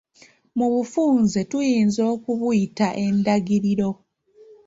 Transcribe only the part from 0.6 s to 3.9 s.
bufunze tuyinza okubiyita endagiriro.